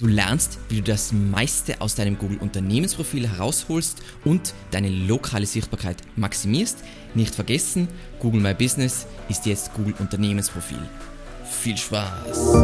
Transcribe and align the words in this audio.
Du 0.00 0.06
lernst, 0.06 0.60
wie 0.68 0.76
du 0.76 0.82
das 0.82 1.10
meiste 1.10 1.80
aus 1.80 1.96
deinem 1.96 2.18
Google 2.18 2.38
Unternehmensprofil 2.38 3.28
herausholst 3.28 4.00
und 4.24 4.54
deine 4.70 4.90
lokale 4.90 5.44
Sichtbarkeit 5.44 5.96
maximierst. 6.14 6.84
Nicht 7.14 7.34
vergessen, 7.34 7.88
Google 8.20 8.40
My 8.40 8.54
Business 8.54 9.08
ist 9.28 9.44
jetzt 9.46 9.74
Google 9.74 9.94
Unternehmensprofil. 9.98 10.78
Viel 11.50 11.76
Spaß! 11.76 12.54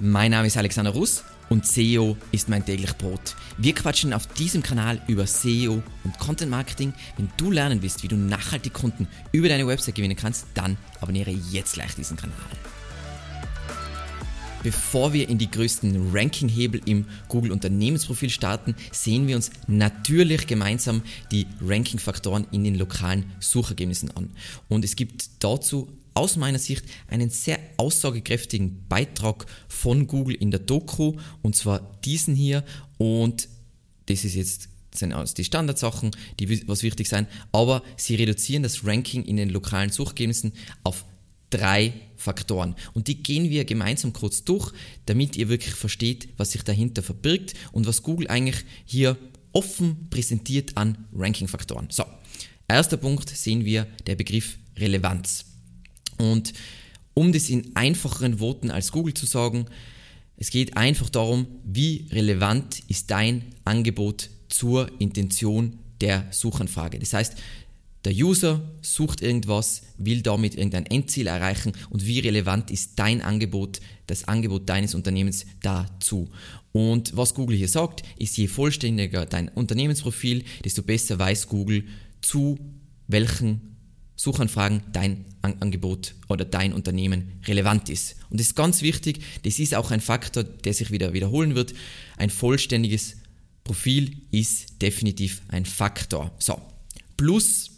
Mein 0.00 0.30
Name 0.30 0.46
ist 0.46 0.56
Alexander 0.56 0.92
Russ 0.92 1.24
und 1.48 1.66
SEO 1.66 2.16
ist 2.32 2.48
mein 2.48 2.64
täglich 2.64 2.92
Brot. 2.96 3.36
Wir 3.56 3.74
quatschen 3.74 4.12
auf 4.12 4.26
diesem 4.26 4.62
Kanal 4.62 5.00
über 5.06 5.26
SEO 5.26 5.82
und 6.04 6.18
Content 6.18 6.50
Marketing. 6.50 6.92
Wenn 7.16 7.30
du 7.36 7.50
lernen 7.50 7.82
willst, 7.82 8.02
wie 8.02 8.08
du 8.08 8.16
nachhaltig 8.16 8.72
Kunden 8.72 9.08
über 9.32 9.48
deine 9.48 9.66
Website 9.66 9.94
gewinnen 9.94 10.16
kannst, 10.16 10.46
dann 10.54 10.76
abonniere 11.00 11.30
jetzt 11.30 11.74
gleich 11.74 11.94
diesen 11.94 12.16
Kanal. 12.16 12.36
Bevor 14.62 15.12
wir 15.12 15.28
in 15.28 15.38
die 15.38 15.50
größten 15.50 16.10
Ranking-Hebel 16.12 16.80
im 16.84 17.06
Google 17.28 17.52
Unternehmensprofil 17.52 18.28
starten, 18.28 18.74
sehen 18.90 19.28
wir 19.28 19.36
uns 19.36 19.50
natürlich 19.68 20.48
gemeinsam 20.48 21.02
die 21.30 21.46
Ranking-Faktoren 21.60 22.46
in 22.50 22.64
den 22.64 22.74
lokalen 22.74 23.26
Suchergebnissen 23.38 24.10
an. 24.16 24.30
Und 24.68 24.84
es 24.84 24.96
gibt 24.96 25.30
dazu 25.38 25.88
aus 26.14 26.36
meiner 26.36 26.58
Sicht 26.58 26.84
einen 27.08 27.30
sehr 27.30 27.58
aussagekräftigen 27.76 28.86
Beitrag 28.88 29.46
von 29.68 30.06
Google 30.06 30.34
in 30.34 30.50
der 30.50 30.60
Doku 30.60 31.16
und 31.42 31.56
zwar 31.56 31.98
diesen 32.04 32.34
hier 32.34 32.64
und 32.98 33.48
das 34.06 34.24
ist 34.24 34.34
jetzt 34.34 34.68
sind 34.94 35.12
alles 35.12 35.34
die 35.34 35.44
Standardsachen, 35.44 36.10
die 36.40 36.66
was 36.66 36.82
wichtig 36.82 37.08
sein, 37.08 37.26
aber 37.52 37.82
sie 37.96 38.14
reduzieren 38.14 38.62
das 38.62 38.84
Ranking 38.84 39.24
in 39.24 39.36
den 39.36 39.50
lokalen 39.50 39.90
Suchergebnissen 39.90 40.52
auf 40.82 41.04
drei 41.50 41.92
Faktoren. 42.16 42.74
Und 42.94 43.08
die 43.08 43.22
gehen 43.22 43.50
wir 43.50 43.64
gemeinsam 43.64 44.12
kurz 44.12 44.44
durch, 44.44 44.72
damit 45.06 45.36
ihr 45.36 45.48
wirklich 45.48 45.74
versteht, 45.74 46.28
was 46.36 46.52
sich 46.52 46.62
dahinter 46.62 47.02
verbirgt 47.02 47.54
und 47.72 47.86
was 47.86 48.02
Google 48.02 48.28
eigentlich 48.28 48.64
hier 48.84 49.16
offen 49.52 50.08
präsentiert 50.10 50.76
an 50.76 51.06
Ranking-Faktoren. 51.14 51.88
So, 51.90 52.04
erster 52.66 52.96
Punkt 52.96 53.30
sehen 53.30 53.64
wir 53.64 53.86
der 54.06 54.16
Begriff 54.16 54.58
Relevanz. 54.76 55.44
Und 56.18 56.52
um 57.14 57.32
das 57.32 57.48
in 57.48 57.74
einfacheren 57.74 58.40
Worten 58.40 58.70
als 58.70 58.92
Google 58.92 59.14
zu 59.14 59.26
sagen, 59.26 59.66
es 60.36 60.50
geht 60.50 60.76
einfach 60.76 61.08
darum, 61.10 61.46
wie 61.64 62.06
relevant 62.12 62.80
ist 62.88 63.10
dein 63.10 63.44
Angebot 63.64 64.30
zur 64.48 64.88
Intention 65.00 65.78
der 66.00 66.26
Suchanfrage. 66.30 66.98
Das 66.98 67.12
heißt, 67.12 67.34
der 68.04 68.12
User 68.14 68.62
sucht 68.80 69.20
irgendwas, 69.20 69.82
will 69.98 70.22
damit 70.22 70.54
irgendein 70.54 70.86
Endziel 70.86 71.26
erreichen 71.26 71.72
und 71.90 72.06
wie 72.06 72.20
relevant 72.20 72.70
ist 72.70 72.92
dein 72.96 73.20
Angebot, 73.20 73.80
das 74.06 74.28
Angebot 74.28 74.68
deines 74.68 74.94
Unternehmens 74.94 75.44
dazu. 75.60 76.30
Und 76.70 77.16
was 77.16 77.34
Google 77.34 77.56
hier 77.56 77.68
sagt, 77.68 78.02
ist, 78.16 78.36
je 78.36 78.46
vollständiger 78.46 79.26
dein 79.26 79.48
Unternehmensprofil, 79.48 80.44
desto 80.64 80.82
besser 80.82 81.18
weiß 81.18 81.48
Google, 81.48 81.84
zu 82.22 82.58
welchen 83.08 83.76
Suchanfragen 84.18 84.82
dein 84.92 85.24
Angebot 85.42 86.16
oder 86.28 86.44
dein 86.44 86.72
Unternehmen 86.72 87.40
relevant 87.46 87.88
ist. 87.88 88.16
Und 88.30 88.40
das 88.40 88.48
ist 88.48 88.56
ganz 88.56 88.82
wichtig, 88.82 89.20
das 89.44 89.60
ist 89.60 89.76
auch 89.76 89.92
ein 89.92 90.00
Faktor, 90.00 90.42
der 90.42 90.74
sich 90.74 90.90
wieder 90.90 91.12
wiederholen 91.12 91.54
wird. 91.54 91.72
Ein 92.16 92.28
vollständiges 92.28 93.16
Profil 93.62 94.22
ist 94.32 94.82
definitiv 94.82 95.40
ein 95.48 95.64
Faktor. 95.64 96.32
So, 96.40 96.60
plus, 97.16 97.70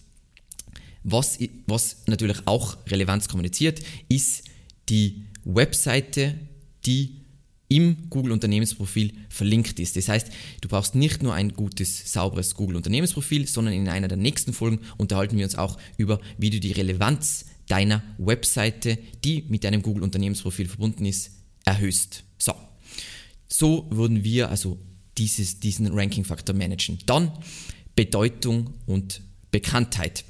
was, 1.04 1.38
was 1.66 1.98
natürlich 2.06 2.38
auch 2.46 2.78
Relevanz 2.86 3.28
kommuniziert, 3.28 3.80
ist 4.08 4.44
die 4.88 5.26
Webseite, 5.44 6.38
die 6.86 7.19
im 7.70 8.10
Google 8.10 8.32
Unternehmensprofil 8.32 9.12
verlinkt 9.28 9.78
ist. 9.78 9.96
Das 9.96 10.08
heißt, 10.08 10.28
du 10.60 10.68
brauchst 10.68 10.96
nicht 10.96 11.22
nur 11.22 11.34
ein 11.34 11.54
gutes, 11.54 12.12
sauberes 12.12 12.54
Google 12.54 12.76
Unternehmensprofil, 12.76 13.46
sondern 13.46 13.72
in 13.72 13.88
einer 13.88 14.08
der 14.08 14.18
nächsten 14.18 14.52
Folgen 14.52 14.80
unterhalten 14.98 15.38
wir 15.38 15.44
uns 15.44 15.54
auch 15.54 15.78
über, 15.96 16.20
wie 16.36 16.50
du 16.50 16.58
die 16.58 16.72
Relevanz 16.72 17.46
deiner 17.68 18.02
Webseite, 18.18 18.98
die 19.24 19.44
mit 19.48 19.62
deinem 19.62 19.82
Google 19.82 20.02
Unternehmensprofil 20.02 20.66
verbunden 20.66 21.06
ist, 21.06 21.30
erhöhst. 21.64 22.24
So, 22.38 22.54
so 23.46 23.86
würden 23.90 24.24
wir 24.24 24.50
also 24.50 24.76
dieses, 25.16 25.60
diesen 25.60 25.86
Ranking-Faktor 25.86 26.56
managen. 26.56 26.98
Dann 27.06 27.30
Bedeutung 27.94 28.74
und 28.86 29.22
Bekanntheit. 29.52 30.24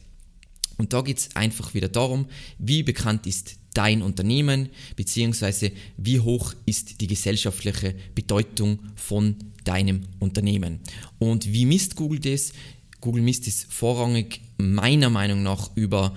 Und 0.77 0.93
da 0.93 1.01
geht 1.01 1.19
es 1.19 1.37
einfach 1.37 1.73
wieder 1.73 1.89
darum, 1.89 2.27
wie 2.59 2.83
bekannt 2.83 3.27
ist 3.27 3.60
dein 3.75 4.03
Unternehmen, 4.03 4.71
beziehungsweise 4.97 5.73
wie 5.97 6.21
hoch 6.21 6.55
ist 6.67 7.01
die 7.01 7.07
gesellschaftliche 7.07 7.95
Bedeutung 8.15 8.81
von 8.97 9.37
deinem 9.65 10.03
Unternehmen. 10.19 10.81
Und 11.19 11.53
wie 11.53 11.67
misst 11.67 11.97
Google 11.97 12.21
das? 12.21 12.53
Google 13.01 13.23
misst 13.23 13.47
es 13.47 13.67
vorrangig 13.69 14.41
meiner 14.59 15.11
Meinung 15.11 15.43
nach 15.43 15.71
über 15.75 16.15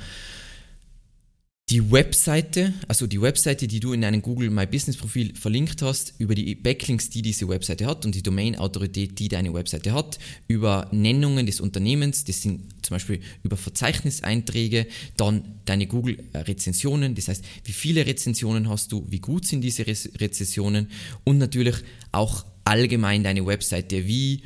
die 1.73 1.91
Webseite, 1.91 2.71
also 2.87 3.07
die 3.07 3.19
Webseite, 3.19 3.67
die 3.67 3.79
du 3.79 3.93
in 3.93 4.01
deinem 4.01 4.21
Google 4.21 4.51
My 4.51 4.67
Business 4.67 4.95
Profil 4.95 5.33
verlinkt 5.33 5.81
hast, 5.81 6.13
über 6.19 6.35
die 6.35 6.53
Backlinks, 6.53 7.09
die 7.09 7.23
diese 7.23 7.47
Webseite 7.47 7.87
hat 7.87 8.05
und 8.05 8.13
die 8.13 8.21
Domain-Autorität, 8.21 9.17
die 9.17 9.27
deine 9.27 9.51
Webseite 9.55 9.91
hat, 9.91 10.19
über 10.47 10.87
Nennungen 10.91 11.47
des 11.47 11.59
Unternehmens, 11.59 12.25
das 12.25 12.43
sind 12.43 12.61
zum 12.83 12.93
Beispiel 12.93 13.21
über 13.41 13.57
Verzeichniseinträge, 13.57 14.85
dann 15.17 15.45
deine 15.65 15.87
Google-Rezensionen, 15.87 17.15
das 17.15 17.29
heißt, 17.29 17.43
wie 17.63 17.71
viele 17.71 18.05
Rezensionen 18.05 18.69
hast 18.69 18.91
du, 18.91 19.07
wie 19.09 19.19
gut 19.19 19.47
sind 19.47 19.61
diese 19.61 19.87
Rezensionen 19.87 20.91
und 21.23 21.39
natürlich 21.39 21.77
auch 22.11 22.45
allgemein 22.65 23.23
deine 23.23 23.47
Webseite, 23.47 24.05
wie, 24.05 24.43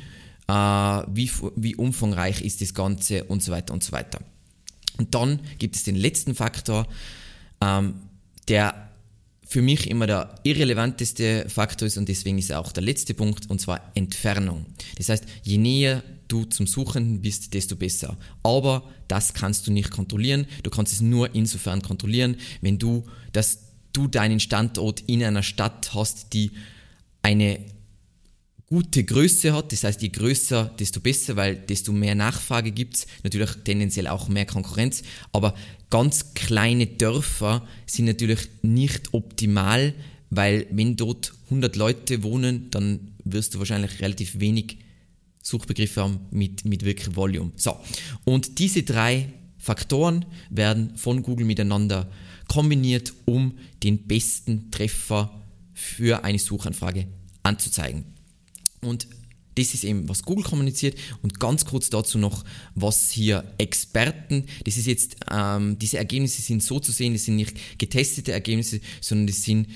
äh, 0.48 0.52
wie, 0.52 1.30
wie 1.56 1.76
umfangreich 1.76 2.40
ist 2.40 2.62
das 2.62 2.72
Ganze 2.72 3.24
und 3.24 3.42
so 3.42 3.52
weiter 3.52 3.74
und 3.74 3.84
so 3.84 3.92
weiter. 3.92 4.20
Und 4.98 5.14
dann 5.14 5.40
gibt 5.58 5.76
es 5.76 5.84
den 5.84 5.96
letzten 5.96 6.34
Faktor, 6.34 6.86
ähm, 7.60 7.94
der 8.48 8.88
für 9.46 9.62
mich 9.62 9.88
immer 9.88 10.06
der 10.06 10.34
irrelevanteste 10.42 11.46
Faktor 11.48 11.86
ist 11.86 11.96
und 11.96 12.08
deswegen 12.08 12.36
ist 12.36 12.50
er 12.50 12.60
auch 12.60 12.70
der 12.70 12.82
letzte 12.82 13.14
Punkt, 13.14 13.48
und 13.48 13.60
zwar 13.60 13.80
Entfernung. 13.94 14.66
Das 14.98 15.08
heißt, 15.08 15.24
je 15.42 15.56
näher 15.56 16.02
du 16.28 16.44
zum 16.44 16.66
Suchenden 16.66 17.22
bist, 17.22 17.54
desto 17.54 17.74
besser. 17.74 18.18
Aber 18.42 18.84
das 19.08 19.32
kannst 19.32 19.66
du 19.66 19.72
nicht 19.72 19.90
kontrollieren. 19.90 20.46
Du 20.62 20.68
kannst 20.68 20.92
es 20.92 21.00
nur 21.00 21.34
insofern 21.34 21.80
kontrollieren, 21.80 22.36
wenn 22.60 22.78
du, 22.78 23.04
dass 23.32 23.60
du 23.94 24.06
deinen 24.06 24.38
Standort 24.38 25.00
in 25.06 25.24
einer 25.24 25.42
Stadt 25.42 25.94
hast, 25.94 26.34
die 26.34 26.50
eine 27.22 27.58
gute 28.68 29.04
Größe 29.04 29.54
hat. 29.54 29.72
Das 29.72 29.84
heißt, 29.84 30.02
je 30.02 30.08
größer, 30.08 30.74
desto 30.78 31.00
besser, 31.00 31.36
weil 31.36 31.56
desto 31.56 31.92
mehr 31.92 32.14
Nachfrage 32.14 32.70
gibt 32.70 32.96
es. 32.96 33.06
Natürlich 33.24 33.50
tendenziell 33.64 34.06
auch 34.06 34.28
mehr 34.28 34.46
Konkurrenz. 34.46 35.02
Aber 35.32 35.54
ganz 35.90 36.34
kleine 36.34 36.86
Dörfer 36.86 37.66
sind 37.86 38.06
natürlich 38.06 38.48
nicht 38.62 39.14
optimal, 39.14 39.94
weil 40.30 40.66
wenn 40.70 40.96
dort 40.96 41.32
100 41.46 41.76
Leute 41.76 42.22
wohnen, 42.22 42.70
dann 42.70 43.12
wirst 43.24 43.54
du 43.54 43.58
wahrscheinlich 43.58 44.00
relativ 44.00 44.38
wenig 44.40 44.78
Suchbegriffe 45.42 46.02
haben 46.02 46.20
mit, 46.30 46.64
mit 46.64 46.84
wirklich 46.84 47.16
Volume. 47.16 47.52
So, 47.56 47.76
und 48.24 48.58
diese 48.58 48.82
drei 48.82 49.32
Faktoren 49.56 50.26
werden 50.50 50.96
von 50.96 51.22
Google 51.22 51.46
miteinander 51.46 52.10
kombiniert, 52.48 53.14
um 53.24 53.56
den 53.82 54.06
besten 54.06 54.70
Treffer 54.70 55.42
für 55.72 56.24
eine 56.24 56.38
Suchanfrage 56.38 57.06
anzuzeigen. 57.42 58.17
Und 58.80 59.06
das 59.58 59.74
ist 59.74 59.84
eben, 59.84 60.08
was 60.08 60.22
Google 60.22 60.44
kommuniziert. 60.44 60.96
Und 61.22 61.40
ganz 61.40 61.64
kurz 61.64 61.90
dazu 61.90 62.18
noch, 62.18 62.44
was 62.74 63.10
hier 63.10 63.44
Experten, 63.58 64.46
das 64.64 64.76
ist 64.76 64.86
jetzt, 64.86 65.16
ähm, 65.30 65.78
diese 65.78 65.98
Ergebnisse 65.98 66.42
sind 66.42 66.62
so 66.62 66.78
zu 66.78 66.92
sehen, 66.92 67.12
das 67.12 67.24
sind 67.24 67.36
nicht 67.36 67.56
getestete 67.78 68.32
Ergebnisse, 68.32 68.80
sondern 69.00 69.26
das 69.26 69.42
sind 69.42 69.68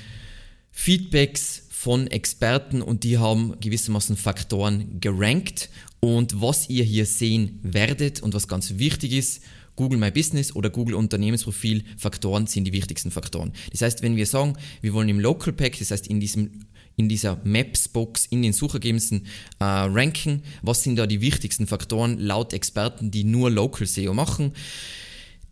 Feedbacks 0.71 1.65
von 1.69 2.07
Experten 2.07 2.81
und 2.81 3.03
die 3.03 3.19
haben 3.19 3.59
gewissermaßen 3.61 4.17
Faktoren 4.17 5.01
gerankt. 5.01 5.69
Und 5.99 6.41
was 6.41 6.69
ihr 6.69 6.85
hier 6.85 7.07
sehen 7.07 7.59
werdet 7.63 8.23
und 8.23 8.35
was 8.35 8.49
ganz 8.49 8.79
wichtig 8.79 9.13
ist, 9.13 9.43
Google 9.75 9.99
My 9.99 10.11
Business 10.11 10.55
oder 10.55 10.71
Google 10.71 10.95
Unternehmensprofil 10.95 11.85
Faktoren 11.97 12.47
sind 12.47 12.65
die 12.65 12.73
wichtigsten 12.73 13.11
Faktoren. 13.11 13.53
Das 13.71 13.81
heißt, 13.83 14.03
wenn 14.03 14.17
wir 14.17 14.27
sagen, 14.27 14.57
wir 14.81 14.93
wollen 14.93 15.09
im 15.09 15.19
Local 15.19 15.53
Pack, 15.53 15.79
das 15.79 15.91
heißt 15.91 16.07
in 16.09 16.21
diesem 16.21 16.67
in 16.97 17.09
dieser 17.09 17.41
Maps-Box 17.45 18.27
in 18.27 18.43
den 18.43 18.53
Suchergebnissen 18.53 19.27
äh, 19.59 19.65
ranken. 19.65 20.43
Was 20.63 20.83
sind 20.83 20.97
da 20.97 21.07
die 21.07 21.21
wichtigsten 21.21 21.67
Faktoren 21.67 22.19
laut 22.19 22.53
Experten, 22.53 23.11
die 23.11 23.25
nur 23.25 23.51
Local 23.51 23.87
SEO 23.87 24.15
machen? 24.15 24.53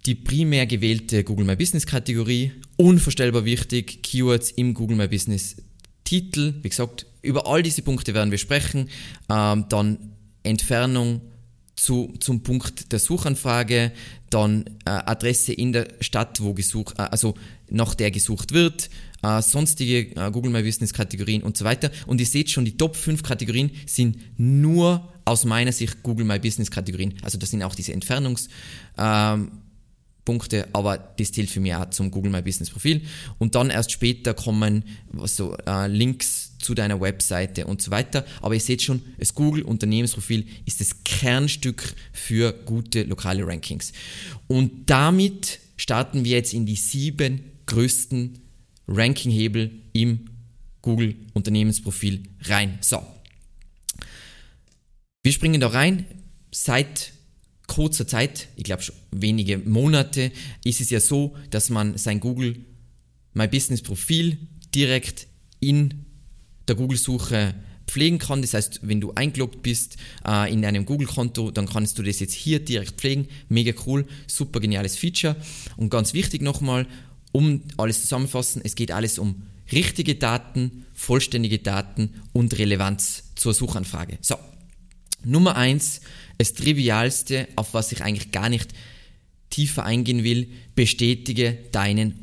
Die 0.07 0.15
primär 0.15 0.67
gewählte 0.67 1.25
Google 1.25 1.45
My 1.45 1.57
Business 1.57 1.87
Kategorie, 1.87 2.53
unvorstellbar 2.77 3.45
wichtig, 3.45 4.03
Keywords 4.03 4.51
im 4.51 4.73
Google 4.73 4.97
My 4.97 5.09
Business 5.09 5.57
Titel. 6.05 6.55
Wie 6.63 6.69
gesagt, 6.69 7.07
über 7.23 7.47
all 7.47 7.63
diese 7.63 7.83
Punkte 7.83 8.15
werden 8.15 8.31
wir 8.31 8.39
sprechen. 8.39 8.89
Ähm, 9.29 9.67
dann 9.69 9.99
Entfernung 10.43 11.21
zu, 11.77 12.15
zum 12.21 12.43
Punkt 12.43 12.93
der 12.93 12.99
Suchanfrage, 12.99 13.93
dann 14.31 14.65
äh, 14.85 14.91
Adresse 14.91 15.53
in 15.53 15.73
der 15.73 15.89
Stadt, 16.01 16.41
wo 16.41 16.55
gesucht, 16.55 16.99
äh, 16.99 17.03
also 17.03 17.35
nach 17.69 17.95
der 17.95 18.11
gesucht 18.11 18.53
wird, 18.53 18.89
äh, 19.23 19.43
sonstige 19.43 20.17
äh, 20.17 20.31
Google 20.31 20.53
My 20.53 20.63
Business 20.63 20.93
Kategorien 20.93 21.43
und 21.43 21.57
so 21.57 21.65
weiter. 21.65 21.91
Und 22.07 22.21
ihr 22.21 22.27
seht 22.27 22.51
schon, 22.51 22.65
die 22.65 22.77
Top 22.77 22.97
5 22.97 23.23
Kategorien 23.23 23.71
sind 23.87 24.19
nur 24.39 25.13
aus 25.25 25.45
meiner 25.45 25.73
Sicht 25.73 26.03
Google 26.03 26.25
My 26.25 26.39
Business 26.39 26.71
Kategorien. 26.71 27.15
Also 27.23 27.39
das 27.39 27.51
sind 27.51 27.63
auch 27.63 27.75
diese 27.75 27.93
Entfernungs- 27.93 28.49
ähm, 28.97 29.51
aber 30.73 30.97
das 30.97 31.33
zählt 31.33 31.51
für 31.51 31.59
mich 31.59 31.75
auch 31.75 31.91
zum 31.91 32.13
Google 32.13 32.31
My 32.31 32.41
Business 32.41 32.71
Profil. 32.71 33.03
Und 33.39 33.57
dann 33.57 33.69
erst 33.69 33.91
später 33.91 34.33
kommen 34.33 34.85
so 35.25 35.57
äh, 35.67 35.89
Links 35.89 36.50
zu 36.61 36.75
deiner 36.75 37.01
Webseite 37.01 37.67
und 37.67 37.83
so 37.83 37.91
weiter. 37.91 38.25
Aber 38.41 38.55
ihr 38.55 38.61
seht 38.61 38.83
schon, 38.83 39.03
das 39.19 39.35
Google 39.35 39.63
Unternehmensprofil 39.63 40.47
ist 40.67 40.81
das 40.81 41.03
Kernstück 41.05 41.95
für 42.13 42.53
gute 42.53 43.03
lokale 43.05 43.47
Rankings. 43.47 43.93
Und 44.47 44.89
damit 44.91 45.61
starten 45.77 46.25
wir 46.25 46.37
jetzt 46.37 46.55
in 46.55 46.67
die 46.67 46.77
sieben 46.77 47.43
größten 47.67 48.39
Rankinghebel 48.89 49.71
im 49.93 50.29
Google 50.83 51.17
Unternehmensprofil 51.35 52.23
rein. 52.43 52.79
So. 52.81 53.03
Wir 55.23 55.33
springen 55.33 55.61
da 55.61 55.69
rein. 55.69 56.07
Seit 56.53 57.13
kurzer 57.67 58.07
Zeit, 58.07 58.49
ich 58.57 58.65
glaube 58.65 58.83
schon 58.83 58.97
wenige 59.13 59.59
Monate, 59.59 60.33
ist 60.65 60.81
es 60.81 60.91
ja 60.91 60.99
so, 60.99 61.37
dass 61.51 61.71
man 61.71 61.97
sein 61.97 62.19
Google 62.19 62.57
My 63.33 63.47
Business 63.47 63.83
Profil 63.83 64.39
direkt 64.75 65.29
in 65.61 66.07
der 66.71 66.77
Google-Suche 66.77 67.55
pflegen 67.87 68.19
kann. 68.19 68.41
Das 68.41 68.55
heißt, 68.55 68.81
wenn 68.83 69.01
du 69.01 69.13
eingeloggt 69.15 69.63
bist 69.63 69.97
äh, 70.27 70.51
in 70.51 70.65
einem 70.65 70.87
Google-Konto, 70.87 71.51
dann 71.51 71.69
kannst 71.69 71.99
du 71.99 72.03
das 72.03 72.21
jetzt 72.21 72.33
hier 72.33 72.61
direkt 72.61 73.01
pflegen. 73.01 73.29
Mega 73.49 73.73
cool, 73.87 74.07
super 74.27 74.61
geniales 74.61 74.97
Feature. 74.97 75.37
Und 75.77 75.91
ganz 75.91 76.15
wichtig 76.15 76.41
nochmal, 76.41 76.87
um 77.33 77.63
alles 77.77 78.01
zusammenfassen, 78.01 78.63
es 78.65 78.75
geht 78.75 78.93
alles 78.93 79.19
um 79.19 79.43
richtige 79.73 80.15
Daten, 80.15 80.87
vollständige 80.95 81.59
Daten 81.59 82.15
und 82.33 82.57
Relevanz 82.59 83.25
zur 83.35 83.53
Suchanfrage. 83.53 84.19
So, 84.21 84.37
Nummer 85.25 85.57
eins, 85.57 86.01
das 86.39 86.55
Trivialste, 86.55 87.49
auf 87.57 87.75
was 87.75 87.93
ich 87.93 88.03
eigentlich 88.03 88.33
gar 88.33 88.49
nicht 88.49 88.71
tiefer 89.51 89.85
eingehen 89.85 90.25
will, 90.25 90.49
bestätige 90.75 91.59
deinen 91.73 92.19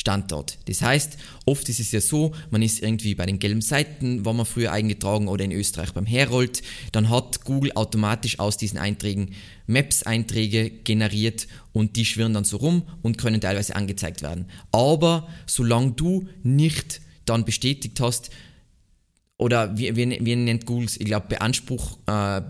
Unternehmensstandort. 0.00 0.58
Das 0.66 0.82
heißt, 0.82 1.16
oft 1.46 1.68
ist 1.68 1.80
es 1.80 1.92
ja 1.92 2.00
so, 2.00 2.32
man 2.50 2.62
ist 2.62 2.82
irgendwie 2.82 3.14
bei 3.14 3.26
den 3.26 3.38
gelben 3.38 3.60
Seiten, 3.60 4.24
war 4.24 4.32
man 4.32 4.46
früher 4.46 4.72
eingetragen 4.72 5.28
oder 5.28 5.44
in 5.44 5.52
Österreich 5.52 5.92
beim 5.92 6.06
Herold, 6.06 6.62
dann 6.92 7.10
hat 7.10 7.44
Google 7.44 7.72
automatisch 7.74 8.38
aus 8.38 8.56
diesen 8.56 8.78
Einträgen 8.78 9.34
Maps-Einträge 9.66 10.70
generiert 10.70 11.46
und 11.72 11.96
die 11.96 12.04
schwirren 12.04 12.34
dann 12.34 12.44
so 12.44 12.56
rum 12.56 12.82
und 13.02 13.18
können 13.18 13.40
teilweise 13.40 13.76
angezeigt 13.76 14.22
werden. 14.22 14.46
Aber 14.72 15.28
solange 15.46 15.92
du 15.92 16.28
nicht 16.42 17.00
dann 17.24 17.44
bestätigt 17.44 18.00
hast, 18.00 18.30
oder 19.38 19.78
wie, 19.78 19.96
wie, 19.96 20.18
wie 20.22 20.36
nennt 20.36 20.66
Google 20.66 20.88
ich 20.98 21.06
glaube, 21.06 21.28
Beanspruch, 21.28 21.96
äh, 22.06 22.42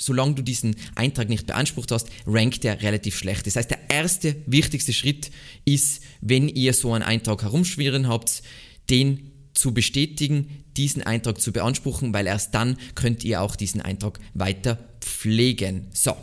solange 0.00 0.34
du 0.34 0.42
diesen 0.42 0.76
Eintrag 0.94 1.28
nicht 1.28 1.46
beansprucht 1.46 1.92
hast, 1.92 2.08
rankt 2.26 2.64
er 2.64 2.82
relativ 2.82 3.16
schlecht. 3.16 3.46
Das 3.46 3.56
heißt, 3.56 3.70
der 3.70 3.90
erste 3.90 4.36
wichtigste 4.46 4.92
Schritt 4.92 5.30
ist, 5.64 6.02
wenn 6.20 6.48
ihr 6.48 6.72
so 6.72 6.92
einen 6.92 7.04
Eintrag 7.04 7.42
herumschwirren 7.42 8.08
habt, 8.08 8.42
den 8.88 9.30
zu 9.52 9.74
bestätigen, 9.74 10.64
diesen 10.76 11.02
Eintrag 11.02 11.40
zu 11.40 11.52
beanspruchen, 11.52 12.14
weil 12.14 12.26
erst 12.26 12.54
dann 12.54 12.78
könnt 12.94 13.24
ihr 13.24 13.42
auch 13.42 13.56
diesen 13.56 13.82
Eintrag 13.82 14.18
weiter 14.32 14.78
pflegen. 15.00 15.88
So, 15.92 16.16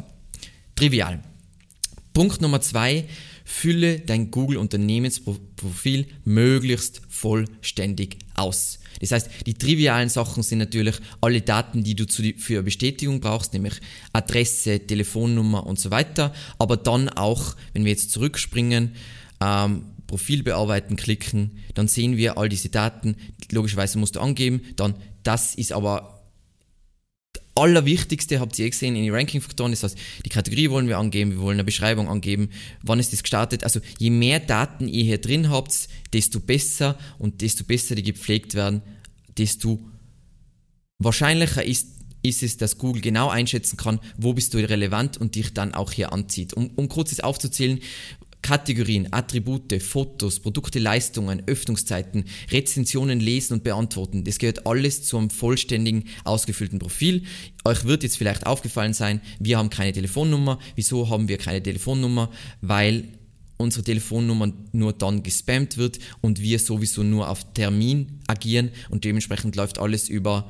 trivial. 0.75 1.23
Punkt 2.13 2.41
Nummer 2.41 2.62
zwei, 2.62 3.06
fülle 3.45 4.00
dein 4.00 4.31
Google 4.31 4.57
Unternehmensprofil 4.57 6.07
möglichst 6.25 7.01
vollständig 7.09 8.18
aus. 8.33 8.80
Das 8.99 9.11
heißt, 9.11 9.29
die 9.45 9.53
trivialen 9.53 10.09
Sachen 10.09 10.44
sind 10.44 10.59
natürlich 10.59 10.95
alle 11.21 11.41
Daten, 11.41 11.83
die 11.83 11.95
du 11.95 12.05
für 12.38 12.63
Bestätigung 12.63 13.19
brauchst, 13.19 13.53
nämlich 13.53 13.75
Adresse, 14.13 14.79
Telefonnummer 14.79 15.65
und 15.65 15.79
so 15.79 15.91
weiter. 15.91 16.33
Aber 16.57 16.77
dann 16.77 17.09
auch, 17.09 17.55
wenn 17.73 17.85
wir 17.85 17.91
jetzt 17.91 18.11
zurückspringen, 18.11 18.95
ähm, 19.41 19.83
Profil 20.07 20.41
bearbeiten 20.44 20.95
klicken, 20.95 21.59
dann 21.73 21.88
sehen 21.88 22.17
wir 22.17 22.38
all 22.38 22.49
diese 22.49 22.69
Daten. 22.69 23.15
Logischerweise 23.51 23.97
musst 23.99 24.15
du 24.15 24.21
angeben, 24.21 24.61
dann 24.77 24.95
das 25.23 25.55
ist 25.55 25.73
aber 25.73 26.16
Allerwichtigste, 27.57 28.39
habt 28.39 28.57
ihr 28.59 28.65
eh 28.65 28.69
gesehen, 28.69 28.95
in 28.95 29.04
die 29.04 29.09
Ranking-Faktoren, 29.09 29.71
das 29.71 29.83
heißt, 29.83 29.98
die 30.25 30.30
Kategorie 30.30 30.69
wollen 30.69 30.88
wir 30.88 30.98
angeben, 30.98 31.31
wir 31.31 31.39
wollen 31.39 31.56
eine 31.56 31.63
Beschreibung 31.63 32.07
angeben, 32.07 32.50
wann 32.83 33.00
ist 33.00 33.13
das 33.13 33.24
gestartet. 33.24 33.63
Also 33.63 33.80
je 33.98 34.09
mehr 34.09 34.39
Daten 34.39 34.88
ihr 34.88 35.04
hier 35.04 35.18
drin 35.18 35.50
habt, 35.50 35.88
desto 36.13 36.39
besser 36.39 36.98
und 37.18 37.42
desto 37.42 37.63
besser 37.63 37.95
die 37.95 38.04
gepflegt 38.04 38.54
werden, 38.54 38.81
desto 39.38 39.80
wahrscheinlicher 41.00 41.63
ist, 41.63 41.88
ist 42.24 42.44
es, 42.44 42.57
dass 42.57 42.77
Google 42.77 43.01
genau 43.01 43.30
einschätzen 43.30 43.77
kann, 43.77 44.00
wo 44.18 44.33
bist 44.33 44.54
du 44.54 44.57
relevant 44.57 45.18
und 45.18 45.36
dich 45.36 45.54
dann 45.54 45.74
auch 45.74 45.92
hier 45.92 46.12
anzieht. 46.12 46.54
Um, 46.54 46.71
um 46.75 46.89
kurz 46.89 47.18
aufzuzählen, 47.19 47.80
Kategorien, 48.41 49.11
Attribute, 49.11 49.81
Fotos, 49.81 50.39
Produkte, 50.39 50.79
Leistungen, 50.79 51.43
Öffnungszeiten, 51.47 52.25
Rezensionen 52.51 53.19
lesen 53.19 53.53
und 53.53 53.63
beantworten. 53.63 54.23
Das 54.23 54.37
gehört 54.37 54.65
alles 54.65 55.03
zu 55.03 55.17
einem 55.17 55.29
vollständigen, 55.29 56.05
ausgefüllten 56.23 56.79
Profil. 56.79 57.23
Euch 57.65 57.83
wird 57.85 58.03
jetzt 58.03 58.17
vielleicht 58.17 58.45
aufgefallen 58.45 58.93
sein, 58.93 59.21
wir 59.39 59.57
haben 59.57 59.69
keine 59.69 59.91
Telefonnummer. 59.91 60.59
Wieso 60.75 61.09
haben 61.09 61.27
wir 61.27 61.37
keine 61.37 61.61
Telefonnummer? 61.61 62.31
Weil 62.61 63.05
unsere 63.57 63.83
Telefonnummer 63.83 64.53
nur 64.71 64.93
dann 64.93 65.23
gespammt 65.23 65.77
wird 65.77 65.99
und 66.21 66.39
wir 66.39 66.59
sowieso 66.59 67.03
nur 67.03 67.29
auf 67.29 67.53
Termin 67.53 68.19
agieren 68.27 68.69
und 68.89 69.03
dementsprechend 69.03 69.55
läuft 69.55 69.79
alles 69.79 70.09
über 70.09 70.49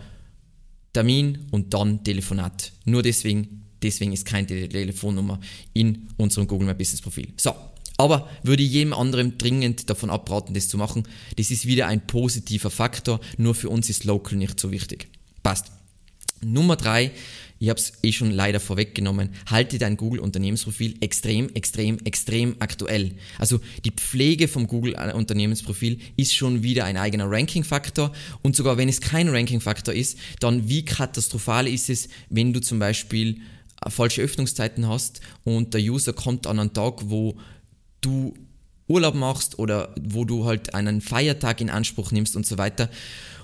Termin 0.94 1.48
und 1.52 1.74
dann 1.74 2.04
Telefonat. 2.04 2.74
Nur 2.86 3.04
deswegen, 3.04 3.66
deswegen 3.82 4.14
ist 4.14 4.26
keine 4.26 4.48
Telefonnummer 4.48 5.40
in 5.74 6.08
unserem 6.18 6.48
Google 6.48 6.68
My 6.68 6.74
Business 6.74 7.02
Profil. 7.02 7.30
So, 7.38 7.54
aber 7.98 8.30
würde 8.44 8.64
jedem 8.64 8.94
anderen 8.94 9.38
dringend 9.38 9.90
davon 9.90 10.10
abraten, 10.10 10.54
das 10.54 10.70
zu 10.70 10.78
machen. 10.78 11.04
Das 11.36 11.52
ist 11.52 11.66
wieder 11.66 11.88
ein 11.88 12.06
positiver 12.06 12.70
Faktor, 12.70 13.20
nur 13.38 13.56
für 13.56 13.70
uns 13.70 13.90
ist 13.90 14.04
Local 14.06 14.38
nicht 14.38 14.60
so 14.60 14.72
wichtig. 14.72 15.08
Passt. 15.44 15.72
Nummer 16.42 16.76
drei, 16.76 17.12
ich 17.60 17.70
habe 17.70 17.80
es 17.80 17.94
eh 18.04 18.12
schon 18.12 18.32
leider 18.32 18.60
vorweggenommen, 18.60 19.30
halte 19.50 19.80
dein 19.80 19.98
Google 19.98 20.20
Unternehmensprofil 20.20 20.98
extrem, 21.02 21.50
extrem, 21.56 21.98
extrem 22.06 22.56
aktuell. 22.60 23.14
Also 23.40 23.60
die 23.84 23.92
Pflege 23.92 24.48
vom 24.48 24.68
Google 24.68 24.96
Unternehmensprofil 25.14 26.00
ist 26.16 26.36
schon 26.36 26.62
wieder 26.62 26.86
ein 26.86 26.98
eigener 26.98 27.30
Ranking-Faktor 27.30 28.12
und 28.44 28.56
sogar 28.56 28.78
wenn 28.78 28.90
es 28.90 29.02
kein 29.02 29.30
Ranking-Faktor 29.30 29.96
ist, 29.96 30.20
dann 30.40 30.70
wie 30.70 30.86
katastrophal 30.86 31.68
ist 31.68 31.90
es, 31.90 32.10
wenn 32.30 32.54
du 32.54 32.62
zum 32.62 32.78
Beispiel 32.78 33.42
äh, 33.84 33.90
falsche 33.90 34.22
Öffnungszeiten 34.22 34.88
hast 34.88 35.22
und 35.44 35.74
der 35.74 35.82
User 35.82 36.14
kommt 36.14 36.46
an 36.46 36.60
einen 36.60 36.74
Tag, 36.74 37.10
wo 37.10 37.38
du 38.02 38.34
Urlaub 38.88 39.16
machst 39.16 39.60
oder 39.60 39.94
wo 40.02 40.24
du 40.26 40.46
halt 40.46 40.74
einen 40.74 41.02
Feiertag 41.02 41.62
in 41.62 41.70
Anspruch 41.70 42.12
nimmst 42.12 42.36
und 42.36 42.46
so 42.46 42.58
weiter 42.58 42.90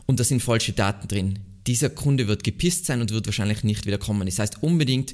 und 0.05 0.19
da 0.19 0.23
sind 0.23 0.41
falsche 0.41 0.73
Daten 0.73 1.07
drin. 1.07 1.39
Dieser 1.67 1.89
Kunde 1.89 2.27
wird 2.27 2.43
gepisst 2.43 2.85
sein 2.85 3.01
und 3.01 3.11
wird 3.11 3.25
wahrscheinlich 3.25 3.63
nicht 3.63 3.85
wieder 3.85 3.97
kommen. 3.97 4.25
Das 4.25 4.39
heißt 4.39 4.63
unbedingt, 4.63 5.13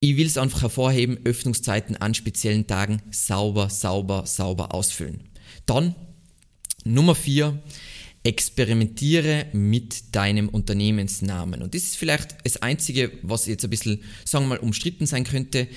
ich 0.00 0.16
will 0.16 0.26
es 0.26 0.36
einfach 0.36 0.62
hervorheben, 0.62 1.18
Öffnungszeiten 1.24 1.96
an 1.96 2.14
speziellen 2.14 2.66
Tagen 2.66 3.02
sauber, 3.10 3.70
sauber, 3.70 4.26
sauber 4.26 4.74
ausfüllen. 4.74 5.20
Dann 5.66 5.94
Nummer 6.84 7.14
vier, 7.14 7.62
experimentiere 8.22 9.46
mit 9.52 10.14
deinem 10.14 10.48
Unternehmensnamen. 10.48 11.62
Und 11.62 11.74
das 11.74 11.82
ist 11.82 11.96
vielleicht 11.96 12.36
das 12.44 12.58
Einzige, 12.58 13.12
was 13.22 13.46
jetzt 13.46 13.64
ein 13.64 13.70
bisschen, 13.70 14.02
sagen 14.24 14.44
wir 14.44 14.50
mal, 14.50 14.58
umstritten 14.58 15.06
sein 15.06 15.24
könnte. 15.24 15.68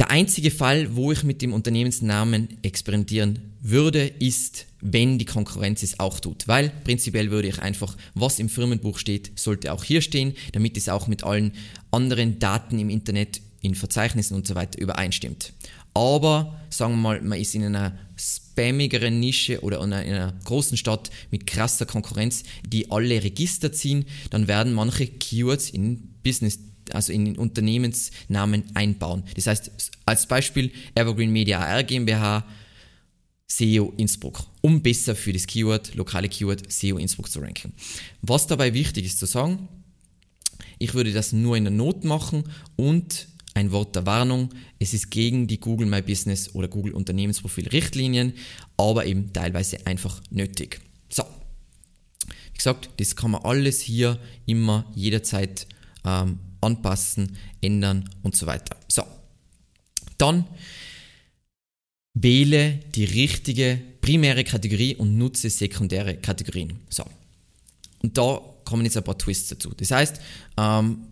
Der 0.00 0.10
einzige 0.10 0.50
Fall, 0.50 0.96
wo 0.96 1.12
ich 1.12 1.22
mit 1.22 1.40
dem 1.40 1.52
Unternehmensnamen 1.52 2.58
experimentieren 2.62 3.54
würde, 3.60 4.06
ist, 4.18 4.66
wenn 4.80 5.18
die 5.18 5.24
Konkurrenz 5.24 5.84
es 5.84 6.00
auch 6.00 6.18
tut. 6.18 6.48
Weil 6.48 6.72
prinzipiell 6.82 7.30
würde 7.30 7.46
ich 7.46 7.60
einfach, 7.60 7.96
was 8.14 8.40
im 8.40 8.48
Firmenbuch 8.48 8.98
steht, 8.98 9.38
sollte 9.38 9.72
auch 9.72 9.84
hier 9.84 10.00
stehen, 10.00 10.34
damit 10.50 10.76
es 10.76 10.88
auch 10.88 11.06
mit 11.06 11.22
allen 11.22 11.52
anderen 11.92 12.40
Daten 12.40 12.80
im 12.80 12.90
Internet, 12.90 13.40
in 13.62 13.76
Verzeichnissen 13.76 14.34
und 14.34 14.48
so 14.48 14.56
weiter 14.56 14.80
übereinstimmt. 14.80 15.52
Aber 15.94 16.60
sagen 16.70 16.94
wir 16.94 17.00
mal, 17.00 17.20
man 17.22 17.40
ist 17.40 17.54
in 17.54 17.64
einer 17.64 17.96
spammigeren 18.16 19.20
Nische 19.20 19.60
oder 19.60 19.80
in 19.80 19.92
einer 19.92 20.34
großen 20.44 20.76
Stadt 20.76 21.10
mit 21.30 21.46
krasser 21.46 21.86
Konkurrenz, 21.86 22.42
die 22.66 22.90
alle 22.90 23.22
Register 23.22 23.72
ziehen, 23.72 24.06
dann 24.30 24.48
werden 24.48 24.72
manche 24.72 25.06
Keywords 25.06 25.70
in 25.70 26.14
Business 26.24 26.58
also 26.92 27.12
in 27.12 27.24
den 27.24 27.36
Unternehmensnamen 27.36 28.64
einbauen. 28.74 29.24
Das 29.34 29.46
heißt, 29.46 29.70
als 30.06 30.26
Beispiel 30.26 30.70
Evergreen 30.94 31.30
Media 31.30 31.60
AR 31.60 31.82
GmbH, 31.82 32.44
SEO 33.46 33.92
Innsbruck, 33.96 34.44
um 34.62 34.82
besser 34.82 35.14
für 35.14 35.32
das 35.32 35.46
Keyword, 35.46 35.94
lokale 35.94 36.28
Keyword 36.28 36.70
SEO 36.72 36.98
Innsbruck 36.98 37.30
zu 37.30 37.40
ranken. 37.40 37.72
Was 38.22 38.46
dabei 38.46 38.74
wichtig 38.74 39.06
ist 39.06 39.18
zu 39.18 39.26
sagen, 39.26 39.68
Ich 40.78 40.94
würde 40.94 41.12
das 41.12 41.32
nur 41.32 41.56
in 41.56 41.64
der 41.64 41.72
Not 41.72 42.04
machen 42.04 42.44
und 42.76 43.28
ein 43.54 43.70
Wort 43.70 43.94
der 43.94 44.06
Warnung. 44.06 44.50
Es 44.78 44.92
ist 44.92 45.10
gegen 45.10 45.46
die 45.46 45.60
Google 45.60 45.86
My 45.86 46.02
Business 46.02 46.54
oder 46.54 46.68
Google 46.68 46.92
Unternehmensprofil 46.92 47.68
Richtlinien, 47.68 48.34
aber 48.76 49.06
eben 49.06 49.32
teilweise 49.32 49.86
einfach 49.86 50.20
nötig. 50.30 50.80
So. 51.08 51.22
Wie 52.52 52.56
gesagt, 52.56 52.90
das 52.98 53.16
kann 53.16 53.30
man 53.30 53.42
alles 53.42 53.80
hier 53.80 54.18
immer 54.46 54.90
jederzeit 54.94 55.66
ähm, 56.04 56.38
anpassen, 56.64 57.36
ändern 57.60 58.08
und 58.22 58.36
so 58.36 58.46
weiter. 58.46 58.76
So. 58.88 59.04
Dann 60.18 60.44
wähle 62.14 62.80
die 62.94 63.04
richtige 63.04 63.80
primäre 64.00 64.44
Kategorie 64.44 64.94
und 64.94 65.16
nutze 65.18 65.50
sekundäre 65.50 66.16
Kategorien. 66.16 66.78
So. 66.88 67.04
Und 68.02 68.16
da 68.16 68.40
kommen 68.64 68.84
jetzt 68.84 68.96
ein 68.96 69.04
paar 69.04 69.18
Twists 69.18 69.48
dazu. 69.48 69.72
Das 69.76 69.90
heißt, 69.90 70.20
ähm, 70.56 71.06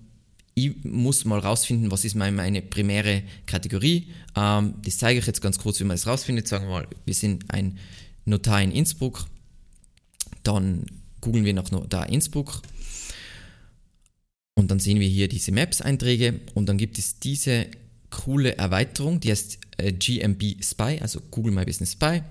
ich 0.55 0.85
muss 0.85 1.25
mal 1.25 1.39
rausfinden, 1.39 1.91
was 1.91 2.05
ist 2.05 2.15
meine, 2.15 2.63
primäre 2.63 3.23
Kategorie. 3.47 4.09
Ähm, 4.37 4.75
das 4.85 4.99
zeige 4.99 5.19
ich 5.19 5.27
jetzt 5.27 5.41
ganz 5.41 5.59
kurz, 5.59 5.81
wie 5.81 5.85
man 5.85 5.97
das 5.97 6.07
rausfindet. 6.07 6.47
Sagen 6.47 6.67
wir 6.67 6.73
mal, 6.73 6.89
wir 7.05 7.15
sind 7.15 7.51
ein 7.51 7.79
Notar 8.25 8.63
in 8.63 8.73
Innsbruck. 8.73 9.27
Dann 10.43 10.87
googeln 11.21 11.45
wir 11.45 11.55
nach 11.55 11.71
Notar 11.71 12.09
Innsbruck. 12.09 12.61
Und 14.55 14.71
dann 14.71 14.81
sehen 14.81 15.01
wir 15.01 15.09
hier 15.09 15.29
diese 15.29 15.53
Maps-Einträge 15.53 16.41
und 16.55 16.69
dann 16.69 16.77
gibt 16.77 16.99
es 16.99 17.19
diese 17.19 17.67
coole 18.11 18.57
Erweiterung, 18.57 19.21
die 19.21 19.31
heißt 19.31 19.59
äh, 19.79 19.93
GMB 19.93 20.63
Spy, 20.63 20.99
also 21.01 21.21
Google 21.31 21.53
My 21.53 21.65
Business 21.65 21.93
Spy. 21.93 22.23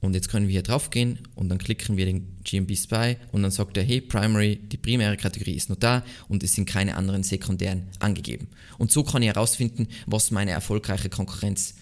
Und 0.00 0.14
jetzt 0.14 0.28
können 0.30 0.48
wir 0.48 0.52
hier 0.52 0.62
drauf 0.62 0.90
gehen 0.90 1.18
und 1.34 1.50
dann 1.50 1.58
klicken 1.58 1.96
wir 1.96 2.06
den 2.06 2.36
GMB 2.42 2.76
Spy 2.76 3.16
und 3.32 3.42
dann 3.42 3.50
sagt 3.50 3.76
er, 3.76 3.82
hey, 3.82 4.00
Primary, 4.00 4.56
die 4.56 4.78
primäre 4.78 5.16
Kategorie 5.16 5.54
ist 5.54 5.68
nur 5.68 5.78
da 5.78 6.04
und 6.28 6.42
es 6.42 6.54
sind 6.54 6.66
keine 6.66 6.96
anderen 6.96 7.22
sekundären 7.22 7.84
angegeben. 7.98 8.48
Und 8.78 8.90
so 8.90 9.04
kann 9.04 9.22
ich 9.22 9.28
herausfinden, 9.28 9.88
was 10.06 10.30
meine 10.30 10.52
erfolgreiche 10.52 11.10
Konkurrenz 11.10 11.74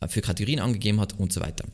äh, 0.00 0.08
für 0.08 0.22
Kategorien 0.22 0.60
angegeben 0.60 1.00
hat 1.00 1.18
und 1.18 1.32
so 1.32 1.40
weiter. 1.40 1.66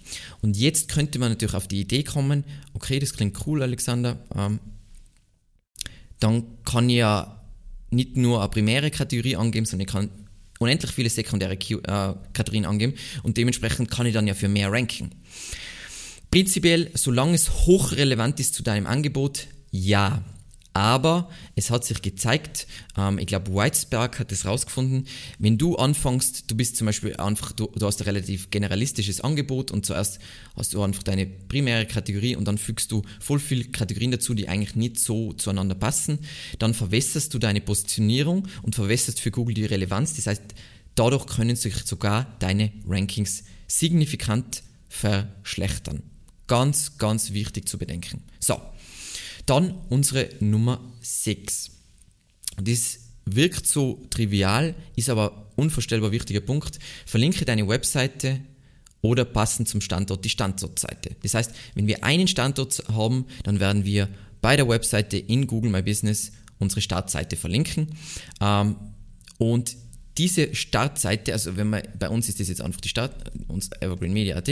Und 0.43 0.57
jetzt 0.57 0.89
könnte 0.89 1.19
man 1.19 1.31
natürlich 1.31 1.55
auf 1.55 1.69
die 1.69 1.81
Idee 1.81 2.03
kommen, 2.03 2.45
okay, 2.75 2.99
das 2.99 3.15
klingt 3.15 3.47
cool, 3.47 3.63
Alexander, 3.63 4.19
ähm, 4.37 4.59
dann 6.19 6.45
kann 6.65 6.89
ich 6.91 6.97
ja 6.97 7.37
nicht 7.91 8.17
nur 8.17 8.41
eine 8.41 8.49
primäre 8.49 8.91
Kategorie 8.91 9.37
angeben, 9.37 9.67
sondern 9.67 9.87
ich 9.87 9.93
kann 9.93 10.11
unendlich 10.59 10.93
viele 10.93 11.11
sekundäre 11.11 11.55
äh, 11.55 12.15
Kategorien 12.33 12.65
angeben 12.65 12.95
und 13.23 13.37
dementsprechend 13.37 13.91
kann 13.91 14.07
ich 14.07 14.15
dann 14.15 14.27
ja 14.27 14.35
für 14.35 14.49
mehr 14.49 14.73
ranken. 14.73 15.11
Prinzipiell, 16.31 16.91
solange 16.95 17.35
es 17.35 17.67
hochrelevant 17.67 18.41
ist 18.41 18.55
zu 18.55 18.63
deinem 18.63 18.87
Angebot, 18.87 19.47
ja. 19.71 20.23
Aber 20.77 21.31
es 21.55 21.71
hat 21.71 21.87
sich 21.87 22.03
gezeigt, 22.03 22.67
ähm, 22.99 23.19
ich 23.19 23.27
glaube, 23.27 23.51
Whitesberg 23.51 24.19
hat 24.19 24.31
es 24.31 24.45
rausgefunden, 24.45 25.07
wenn 25.39 25.57
du 25.57 25.77
anfängst, 25.77 26.51
du 26.51 26.55
bist 26.55 26.77
zum 26.77 26.85
Beispiel 26.85 27.17
einfach, 27.17 27.53
du, 27.53 27.73
du, 27.75 27.87
hast 27.87 28.03
ein 28.03 28.05
relativ 28.05 28.51
generalistisches 28.51 29.23
Angebot 29.23 29.71
und 29.71 29.87
zuerst 29.87 30.19
hast 30.55 30.75
du 30.75 30.83
einfach 30.83 31.03
deine 31.03 31.25
primäre 31.25 31.87
Kategorie 31.87 32.37
und 32.37 32.45
dann 32.45 32.59
fügst 32.59 32.93
du 32.93 33.01
voll 33.21 33.39
viele 33.39 33.65
Kategorien 33.65 34.11
dazu, 34.11 34.35
die 34.35 34.51
eigentlich 34.51 34.77
nicht 34.77 34.99
so 34.99 35.33
zueinander 35.33 35.77
passen, 35.77 36.19
dann 36.59 36.75
verwässerst 36.75 37.33
du 37.33 37.39
deine 37.39 37.63
Positionierung 37.63 38.47
und 38.61 38.75
verwässerst 38.75 39.23
für 39.23 39.31
Google 39.31 39.55
die 39.55 39.65
Relevanz. 39.65 40.17
Das 40.17 40.27
heißt, 40.27 40.43
dadurch 40.95 41.25
können 41.25 41.57
sich 41.57 41.87
sogar 41.87 42.37
deine 42.39 42.71
Rankings 42.87 43.45
signifikant 43.67 44.63
verschlechtern. 44.91 46.03
Ganz, 46.49 46.99
ganz 46.99 47.33
wichtig 47.33 47.67
zu 47.67 47.79
bedenken. 47.79 48.25
So, 48.41 48.61
dann 49.47 49.75
unsere 49.89 50.29
Nummer 50.41 50.81
6. 51.01 51.71
Das 52.63 52.99
wirkt 53.25 53.67
so 53.67 54.05
trivial, 54.11 54.75
ist 54.95 55.09
aber 55.09 55.47
unvorstellbar 55.57 56.13
wichtiger 56.13 56.41
Punkt. 56.41 56.79
Verlinke 57.07 57.45
deine 57.45 57.67
Webseite 57.67 58.41
oder 59.03 59.25
passend 59.25 59.69
zum 59.69 59.81
Standort 59.81 60.25
die 60.25 60.29
Standortseite. 60.31 61.17
Das 61.23 61.35
heißt, 61.35 61.53
wenn 61.75 61.87
wir 61.87 62.05
einen 62.05 62.29
Standort 62.29 62.83
haben, 62.93 63.27
dann 63.45 63.61
werden 63.61 63.85
wir 63.85 64.09
bei 64.41 64.57
der 64.57 64.69
Webseite 64.69 65.17
in 65.17 65.47
Google 65.47 65.71
My 65.71 65.83
Business 65.83 66.33
unsere 66.59 66.81
Startseite 66.81 67.37
verlinken. 67.37 67.89
Ähm, 68.41 68.77
und 69.39 69.77
diese 70.19 70.55
Startseite, 70.55 71.33
also 71.33 71.57
wenn 71.57 71.69
man, 71.69 71.83
bei 71.99 72.09
uns 72.09 72.29
ist 72.29 72.41
das 72.41 72.49
jetzt 72.49 72.63
einfach 72.63 72.81
die 72.81 72.89
Start, 72.89 73.13
uns 73.49 73.71
Evergreen 73.81 74.13
Media.at, 74.13 74.49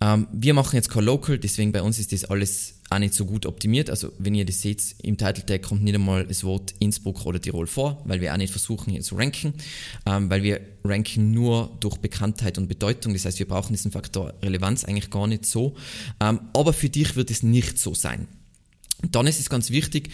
ähm, 0.00 0.28
wir 0.32 0.54
machen 0.54 0.76
jetzt 0.76 0.90
kein 0.90 1.04
Local, 1.04 1.38
deswegen 1.38 1.72
bei 1.72 1.82
uns 1.82 1.98
ist 1.98 2.12
das 2.12 2.24
alles 2.24 2.74
auch 2.90 2.98
nicht 2.98 3.14
so 3.14 3.24
gut 3.24 3.46
optimiert. 3.46 3.90
Also 3.90 4.12
wenn 4.18 4.34
ihr 4.34 4.44
das 4.44 4.60
seht, 4.62 4.94
im 5.02 5.16
Title 5.16 5.44
Tag 5.44 5.62
kommt 5.62 5.82
nicht 5.82 5.94
einmal 5.94 6.26
das 6.26 6.44
Wort 6.44 6.74
Innsbruck 6.78 7.26
oder 7.26 7.40
Tirol 7.40 7.66
vor, 7.66 8.02
weil 8.04 8.20
wir 8.20 8.32
auch 8.32 8.36
nicht 8.36 8.50
versuchen 8.50 8.90
hier 8.92 9.02
zu 9.02 9.16
ranken, 9.16 9.54
ähm, 10.06 10.30
weil 10.30 10.42
wir 10.42 10.60
ranken 10.84 11.32
nur 11.32 11.76
durch 11.80 11.96
Bekanntheit 11.98 12.58
und 12.58 12.68
Bedeutung. 12.68 13.12
Das 13.12 13.24
heißt, 13.24 13.38
wir 13.38 13.48
brauchen 13.48 13.72
diesen 13.72 13.90
Faktor 13.90 14.34
Relevanz 14.42 14.84
eigentlich 14.84 15.10
gar 15.10 15.26
nicht 15.26 15.44
so. 15.44 15.74
Ähm, 16.20 16.40
aber 16.54 16.72
für 16.72 16.88
dich 16.88 17.16
wird 17.16 17.30
es 17.30 17.42
nicht 17.42 17.78
so 17.78 17.94
sein. 17.94 18.28
Dann 19.10 19.26
ist 19.26 19.40
es 19.40 19.50
ganz 19.50 19.70
wichtig, 19.70 20.10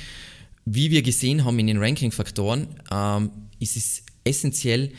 wie 0.64 0.90
wir 0.90 1.02
gesehen 1.02 1.44
haben 1.44 1.58
in 1.58 1.66
den 1.66 1.78
Ranking-Faktoren, 1.78 2.68
ähm, 2.90 3.30
ist 3.60 3.76
es 3.76 4.02
essentiell, 4.24 4.92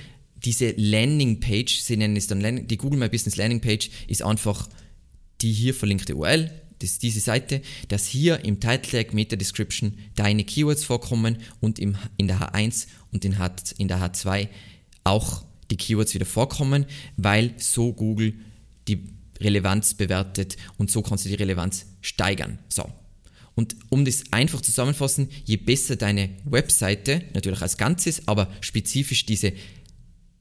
diese 0.45 0.73
Landing-Page, 0.77 1.79
sie 1.81 1.97
nennen 1.97 2.15
es 2.15 2.27
dann 2.27 2.67
die 2.67 2.77
Google 2.77 2.99
My 2.99 3.09
Business 3.09 3.35
Landing-Page, 3.35 3.89
ist 4.07 4.23
einfach 4.23 4.69
die 5.41 5.51
hier 5.51 5.73
verlinkte 5.73 6.15
URL, 6.15 6.51
das 6.79 6.91
ist 6.91 7.03
diese 7.03 7.19
Seite, 7.19 7.61
dass 7.87 8.05
hier 8.05 8.43
im 8.43 8.59
Title 8.59 9.03
Tag, 9.03 9.13
Meta 9.13 9.35
Description 9.35 9.97
deine 10.15 10.43
Keywords 10.43 10.83
vorkommen 10.83 11.37
und 11.61 11.79
im, 11.79 11.95
in 12.17 12.27
der 12.27 12.39
H1 12.39 12.87
und 13.11 13.23
in, 13.25 13.39
H, 13.39 13.55
in 13.77 13.87
der 13.87 13.99
H2 13.99 14.49
auch 15.03 15.45
die 15.71 15.77
Keywords 15.77 16.13
wieder 16.13 16.25
vorkommen, 16.25 16.85
weil 17.17 17.53
so 17.57 17.93
Google 17.93 18.33
die 18.87 19.07
Relevanz 19.39 19.93
bewertet 19.93 20.57
und 20.77 20.91
so 20.91 21.01
kannst 21.01 21.25
du 21.25 21.29
die 21.29 21.35
Relevanz 21.35 21.85
steigern. 22.01 22.59
So. 22.69 22.89
Und 23.55 23.75
um 23.89 24.03
das 24.03 24.23
einfach 24.31 24.61
zusammenfassen, 24.61 25.29
je 25.45 25.57
besser 25.57 25.95
deine 25.95 26.29
Webseite, 26.43 27.23
natürlich 27.33 27.61
als 27.61 27.77
Ganzes, 27.77 28.27
aber 28.27 28.51
spezifisch 28.59 29.25
diese 29.25 29.53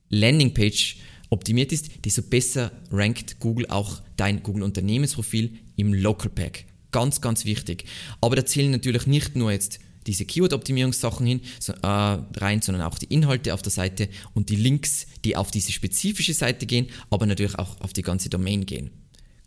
Landingpage 0.09 0.97
optimiert 1.31 1.73
ist, 1.73 2.05
desto 2.05 2.23
besser 2.23 2.73
rankt 2.91 3.41
Google 3.41 3.67
auch 3.67 4.03
dein 4.17 4.43
Google 4.43 4.63
Unternehmensprofil 4.63 5.59
im 5.77 5.93
Local 5.93 6.31
Pack. 6.31 6.67
Ganz, 6.93 7.21
ganz 7.21 7.45
wichtig. 7.45 7.85
Aber 8.21 8.37
da 8.37 8.47
zählen 8.47 8.71
natürlich 8.71 9.07
nicht 9.07 9.35
nur 9.35 9.51
jetzt 9.51 9.81
diese 10.07 10.25
Keyword-Optimierungssachen 10.25 11.27
hin, 11.27 11.41
so, 11.59 11.73
äh, 11.73 11.79
rein, 11.87 12.63
sondern 12.63 12.85
auch 12.85 12.99
die 12.99 13.07
Inhalte 13.07 13.55
auf 13.55 13.63
der 13.63 13.73
Seite 13.73 14.09
und 14.35 14.49
die 14.51 14.57
Links, 14.57 15.07
die 15.25 15.37
auf 15.37 15.51
diese 15.51 15.73
spezifische 15.73 16.35
Seite 16.35 16.67
gehen, 16.67 16.89
aber 17.11 17.27
natürlich 17.27 17.59
auch 17.59 17.81
auf 17.81 17.93
die 17.93 18.03
ganze 18.03 18.29
Domain 18.29 18.67
gehen. 18.67 18.91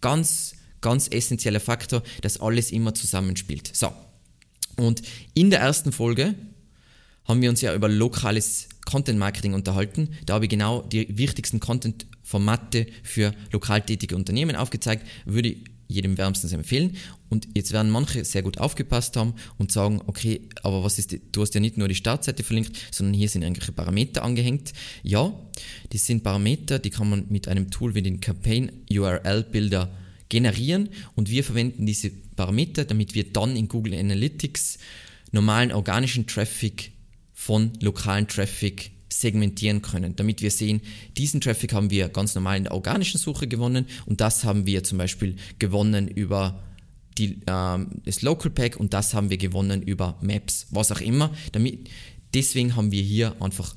Ganz, 0.02 0.56
ganz 0.82 1.08
essentieller 1.10 1.60
Faktor, 1.60 2.04
dass 2.22 2.42
alles 2.42 2.72
immer 2.72 2.94
zusammenspielt. 2.94 3.70
So. 3.74 3.92
Und 4.78 5.02
in 5.34 5.50
der 5.50 5.60
ersten 5.60 5.92
Folge 5.92 6.36
haben 7.26 7.42
wir 7.42 7.50
uns 7.50 7.62
ja 7.62 7.74
über 7.74 7.90
lokales 7.90 8.70
Content 8.88 9.20
Marketing 9.20 9.54
unterhalten. 9.54 10.10
Da 10.26 10.36
habe 10.36 10.46
ich 10.46 10.50
genau 10.50 10.82
die 10.82 11.18
wichtigsten 11.18 11.60
Content-Formate 11.60 12.88
für 13.04 13.34
lokal 13.52 13.82
tätige 13.82 14.16
Unternehmen 14.16 14.56
aufgezeigt. 14.56 15.06
Würde 15.26 15.58
jedem 15.90 16.18
wärmstens 16.18 16.54
empfehlen. 16.54 16.96
Und 17.30 17.50
jetzt 17.54 17.74
werden 17.74 17.92
manche 17.92 18.24
sehr 18.24 18.44
gut 18.44 18.60
aufgepasst 18.60 19.18
haben 19.18 19.34
und 19.58 19.74
sagen, 19.74 20.02
okay, 20.08 20.42
aber 20.64 20.86
was 20.86 21.00
ist, 21.00 21.12
die, 21.12 21.22
du 21.32 21.42
hast 21.42 21.54
ja 21.54 21.60
nicht 21.60 21.78
nur 21.78 21.90
die 21.90 21.96
Startseite 21.96 22.44
verlinkt, 22.44 22.78
sondern 22.92 23.14
hier 23.14 23.28
sind 23.28 23.42
irgendwelche 23.42 23.74
Parameter 23.74 24.24
angehängt. 24.24 24.72
Ja, 25.04 25.34
das 25.92 26.06
sind 26.06 26.24
Parameter, 26.24 26.80
die 26.80 26.90
kann 26.90 27.10
man 27.10 27.26
mit 27.28 27.50
einem 27.50 27.70
Tool 27.70 27.94
wie 27.94 28.02
den 28.02 28.22
Campaign 28.22 28.72
URL 28.90 29.44
Builder 29.44 29.92
generieren 30.30 30.90
und 31.16 31.30
wir 31.30 31.44
verwenden 31.44 31.86
diese 31.86 32.10
Parameter, 32.10 32.86
damit 32.86 33.16
wir 33.16 33.32
dann 33.32 33.56
in 33.56 33.68
Google 33.68 33.94
Analytics 33.94 34.78
normalen 35.32 35.74
organischen 35.74 36.28
Traffic 36.28 36.92
von 37.40 37.72
lokalen 37.82 38.28
Traffic 38.28 38.90
segmentieren 39.10 39.84
können, 39.84 40.16
damit 40.16 40.42
wir 40.42 40.50
sehen, 40.50 40.82
diesen 41.18 41.40
Traffic 41.40 41.72
haben 41.72 41.92
wir 41.92 42.10
ganz 42.10 42.34
normal 42.34 42.58
in 42.58 42.64
der 42.64 42.74
organischen 42.74 43.20
Suche 43.20 43.48
gewonnen 43.48 43.86
und 44.08 44.22
das 44.22 44.44
haben 44.44 44.66
wir 44.66 44.84
zum 44.84 44.98
Beispiel 44.98 45.36
gewonnen 45.60 46.08
über 46.08 46.64
die, 47.20 47.40
ähm, 47.46 48.02
das 48.04 48.24
Local 48.24 48.50
Pack 48.50 48.78
und 48.78 48.96
das 48.96 49.14
haben 49.14 49.30
wir 49.30 49.38
gewonnen 49.38 49.84
über 49.84 50.18
Maps, 50.22 50.66
was 50.72 50.92
auch 50.92 51.00
immer. 51.00 51.32
Damit, 51.52 51.92
deswegen 52.34 52.76
haben 52.76 52.92
wir 52.92 53.04
hier 53.04 53.40
einfach 53.40 53.76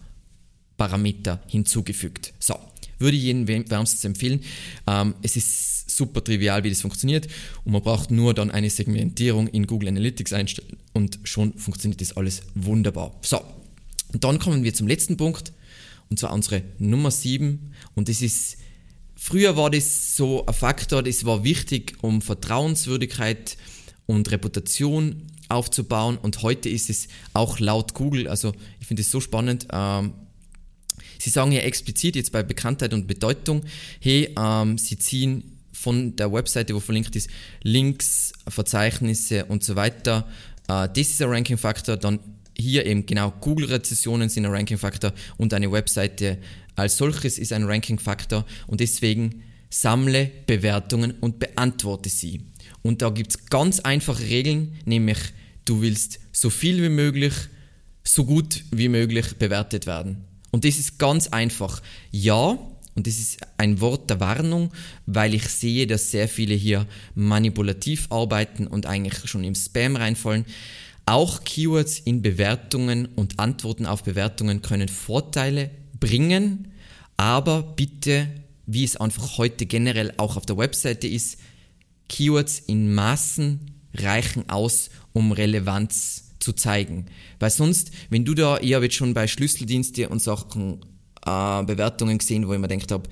Parameter 0.79 1.43
hinzugefügt. 1.47 2.33
So, 2.38 2.59
würde 2.99 3.19
ich 3.19 3.25
jedem 3.25 3.47
wärmstens 3.47 4.07
empfehlen. 4.07 4.40
Ähm, 4.87 5.14
es 5.21 5.37
ist 5.37 5.70
super 5.97 6.23
trivial, 6.23 6.65
wie 6.65 6.71
das 6.71 6.81
funktioniert. 6.81 7.29
Und 7.65 7.73
man 7.73 7.83
braucht 7.83 8.11
nur 8.11 8.35
dann 8.35 8.51
eine 8.51 8.71
Segmentierung 8.71 9.49
in 9.49 9.67
Google 9.67 9.89
Analytics 9.89 10.33
einstellen 10.33 10.77
und 10.93 11.19
schon 11.25 11.55
funktioniert 11.55 12.01
das 12.01 12.17
alles 12.17 12.43
wunderbar. 12.55 13.13
So, 13.23 13.41
dann 14.13 14.39
kommen 14.39 14.65
wir 14.65 14.75
zum 14.75 14.89
letzten 14.89 15.17
Punkt 15.17 15.53
und 16.09 16.19
zwar 16.19 16.33
unsere 16.33 16.63
Nummer 16.79 17.11
7 17.11 17.73
und 17.95 18.09
das 18.09 18.23
ist 18.23 18.57
Früher 19.23 19.55
war 19.55 19.69
das 19.69 20.17
so 20.17 20.47
ein 20.47 20.55
Faktor, 20.55 21.03
das 21.03 21.27
war 21.27 21.45
wichtig, 21.45 21.99
um 22.01 22.23
Vertrauenswürdigkeit 22.23 23.59
und 24.07 24.31
Reputation 24.31 25.27
aufzubauen. 25.51 26.17
Und 26.17 26.41
heute 26.41 26.71
ist 26.71 26.89
es 26.89 27.07
auch 27.35 27.59
laut 27.59 27.93
Google, 27.93 28.29
also 28.29 28.55
ich 28.81 28.87
finde 28.87 29.03
es 29.03 29.11
so 29.11 29.21
spannend, 29.21 29.69
ähm, 29.73 30.15
Sie 31.19 31.29
sagen 31.29 31.53
ja 31.53 31.61
explizit 31.61 32.17
jetzt 32.17 32.33
bei 32.33 32.43
Bekanntheit 32.43 32.95
und 32.95 33.07
Bedeutung, 33.07 33.63
hey, 34.01 34.35
ähm, 34.39 34.79
Sie 34.79 34.99
ziehen 34.99 35.60
von 35.81 36.15
der 36.17 36.33
Webseite, 36.33 36.75
wo 36.75 36.81
verlinkt 36.81 37.17
ist, 37.17 37.31
Links, 37.63 38.33
Verzeichnisse 38.47 39.47
und 39.47 39.65
so 39.65 39.77
weiter. 39.77 40.29
Äh, 40.69 40.89
das 40.89 41.09
ist 41.09 41.23
ein 41.23 41.31
Ranking-Faktor. 41.31 41.97
Dann 41.97 42.21
hier 42.57 42.85
eben 42.87 43.07
genau 43.07 43.33
Google-Rezessionen 43.41 44.29
sind 44.29 44.45
ein 44.45 44.53
Ranking-Faktor 44.53 45.13
und 45.39 45.55
eine 45.55 45.73
Webseite 45.73 46.39
als 46.77 46.97
solches 46.97 47.39
ist 47.39 47.53
ein 47.53 47.65
Ranking-Faktor 47.65 48.45
und 48.67 48.81
deswegen 48.81 49.43
sammle 49.71 50.31
Bewertungen 50.47 51.13
und 51.21 51.39
beantworte 51.39 52.09
sie. 52.09 52.43
Und 52.83 53.03
da 53.03 53.11
gibt 53.11 53.31
es 53.31 53.47
ganz 53.47 53.81
einfache 53.81 54.23
Regeln, 54.23 54.77
nämlich 54.85 55.19
du 55.65 55.81
willst 55.81 56.21
so 56.33 56.51
viel 56.51 56.83
wie 56.83 56.89
möglich, 56.89 57.35
so 58.05 58.25
gut 58.25 58.65
wie 58.71 58.89
möglich 58.89 59.37
bewertet 59.39 59.87
werden. 59.87 60.25
Und 60.51 60.65
das 60.65 60.79
ist 60.79 60.99
ganz 60.99 61.29
einfach. 61.29 61.81
Ja, 62.11 62.59
und 62.95 63.07
das 63.07 63.19
ist 63.19 63.39
ein 63.57 63.81
Wort 63.81 64.11
der 64.11 64.21
Warnung, 64.21 64.73
weil 65.07 65.35
ich 65.35 65.49
sehe, 65.49 65.87
dass 65.87 66.11
sehr 66.11 66.29
viele 66.29 66.55
hier 66.55 66.87
manipulativ 67.15 68.07
arbeiten 68.11 68.67
und 68.67 68.87
eigentlich 68.87 69.29
schon 69.31 69.45
im 69.45 69.55
Spam 69.55 69.97
reinfallen. 69.97 70.45
Auch 71.07 71.45
Keywords 71.45 71.99
in 71.99 72.23
Bewertungen 72.23 73.07
und 73.17 73.39
Antworten 73.39 73.87
auf 73.87 74.03
Bewertungen 74.03 74.63
können 74.63 74.89
Vorteile 74.89 75.71
bringen, 75.99 76.73
aber 77.17 77.63
bitte, 77.63 78.29
wie 78.67 78.85
es 78.85 78.97
einfach 78.97 79.39
heute 79.39 79.67
generell 79.67 80.13
auch 80.17 80.37
auf 80.37 80.47
der 80.47 80.57
Webseite 80.57 81.07
ist, 81.07 81.39
Keywords 82.09 82.59
in 82.59 82.93
Maßen 82.93 83.61
reichen 83.95 84.49
aus, 84.49 84.91
um 85.13 85.33
Relevanz 85.33 86.31
zu 86.41 86.53
zeigen. 86.53 87.07
Weil 87.39 87.51
sonst, 87.51 87.93
wenn 88.09 88.25
du 88.25 88.35
da, 88.35 88.59
ich 88.59 88.75
habe 88.75 88.87
jetzt 88.87 88.97
schon 88.97 89.15
bei 89.15 89.27
Schlüsseldienste 89.27 90.09
und 90.09 90.23
Sachen 90.23 90.81
äh, 91.27 91.62
Bewertungen 91.65 92.19
gesehen, 92.19 92.47
wo 92.47 92.53
ich 92.53 92.59
mir 92.59 92.69
gedacht 92.69 92.93
habe, 92.93 93.09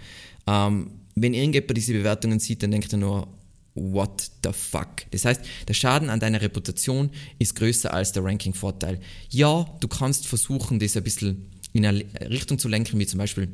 ähm, 0.46 0.90
wenn 1.14 1.34
irgendjemand 1.34 1.76
diese 1.76 1.92
Bewertungen 1.92 2.38
sieht, 2.38 2.62
dann 2.62 2.70
denkt 2.70 2.92
er 2.92 2.98
nur, 2.98 3.28
what 3.74 4.30
the 4.44 4.52
fuck. 4.52 5.10
Das 5.10 5.24
heißt, 5.24 5.40
der 5.66 5.74
Schaden 5.74 6.10
an 6.10 6.20
deiner 6.20 6.40
Reputation 6.40 7.10
ist 7.38 7.54
größer 7.54 7.92
als 7.92 8.12
der 8.12 8.24
Ranking-Vorteil. 8.24 9.00
Ja, 9.30 9.66
du 9.80 9.88
kannst 9.88 10.26
versuchen, 10.26 10.78
das 10.78 10.96
ein 10.96 11.04
bisschen 11.04 11.50
in 11.72 11.86
eine 11.86 12.04
Richtung 12.28 12.58
zu 12.58 12.68
lenken, 12.68 12.98
wie 12.98 13.06
zum 13.06 13.18
Beispiel 13.18 13.48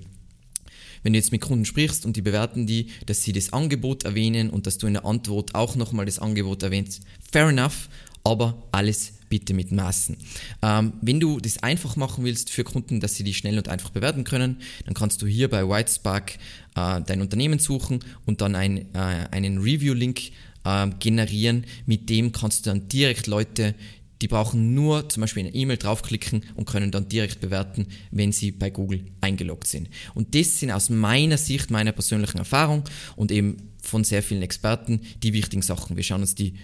wenn 1.03 1.13
du 1.13 1.19
jetzt 1.19 1.33
mit 1.33 1.43
Kunden 1.43 1.67
sprichst 1.67 2.07
und 2.07 2.17
die 2.17 2.23
bewerten 2.23 2.67
die, 2.67 2.87
dass 3.07 3.23
sie 3.23 3.33
das 3.33 3.53
Angebot 3.53 4.05
erwähnen 4.05 4.49
und 4.51 4.67
dass 4.67 4.79
du 4.79 4.87
in 4.87 4.95
der 4.95 5.05
Antwort 5.05 5.55
auch 5.55 5.77
nochmal 5.77 6.07
das 6.07 6.19
Angebot 6.19 6.63
erwähnst, 6.63 7.03
fair 7.31 7.49
enough, 7.49 7.91
aber 8.25 8.67
alles 8.73 9.13
bitte 9.35 9.53
mit 9.53 9.73
Maßen. 9.73 10.17
Ähm, 10.63 10.93
wenn 11.01 11.19
du 11.19 11.41
das 11.41 11.61
einfach 11.61 11.97
machen 11.97 12.23
willst 12.23 12.51
für 12.51 12.63
Kunden, 12.63 13.01
dass 13.01 13.17
sie 13.17 13.25
die 13.25 13.35
schnell 13.35 13.59
und 13.59 13.69
einfach 13.69 13.91
bewerten 13.91 14.23
können, 14.23 14.59
dann 14.85 14.95
kannst 14.95 15.23
du 15.23 15.27
hier 15.27 15.51
bei 15.51 15.69
Whitespark 15.69 16.35
äh, 16.77 17.01
dein 17.05 17.21
Unternehmen 17.21 17.59
suchen 17.59 17.99
und 18.27 18.41
dann 18.41 18.55
ein, 18.55 18.95
äh, 18.95 19.27
einen 19.33 19.59
Review-Link 19.59 20.31
äh, 20.65 20.87
generieren. 21.01 21.65
Mit 21.85 22.09
dem 22.11 22.31
kannst 22.31 22.65
du 22.65 22.71
dann 22.71 22.87
direkt 22.87 23.27
Leute 23.27 23.75
die 24.23 24.29
brauchen 24.29 24.73
nur 24.73 25.09
zum 25.09 25.23
Beispiel 25.23 25.43
eine 25.43 25.55
E-Mail 25.55 25.77
draufklicken 25.77 26.45
und 26.55 26.67
können 26.67 26.93
dann 26.93 27.09
direkt 27.09 27.41
bewerten, 27.41 27.89
wenn 28.13 28.31
sie 28.31 28.53
bei 28.53 28.71
Google 28.71 29.05
eingeloggt 29.21 29.67
sind. 29.67 29.91
Und 30.15 30.35
das 30.37 30.61
sind 30.61 30.71
aus 30.71 30.89
meiner 30.89 31.37
Sicht, 31.37 31.71
meiner 31.71 31.93
persönlichen 31.93 32.39
Erfahrung 32.39 32.85
und 33.17 33.33
eben 33.33 33.57
von 33.83 34.05
sehr 34.05 34.23
vielen 34.23 34.43
Experten 34.43 35.01
die 35.23 35.33
wichtigen 35.35 35.61
Sachen. 35.61 35.97
Wir 35.97 36.05
schauen 36.05 36.23
uns 36.23 36.37
die 36.37 36.55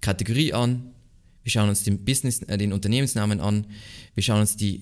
Kategorie 0.00 0.54
an, 0.54 0.92
wir 1.42 1.50
schauen 1.50 1.68
uns 1.68 1.82
den 1.82 2.04
Business, 2.04 2.42
äh, 2.42 2.58
den 2.58 2.72
Unternehmensnamen 2.72 3.40
an, 3.40 3.66
wir 4.14 4.22
schauen 4.22 4.40
uns 4.40 4.56
die 4.56 4.80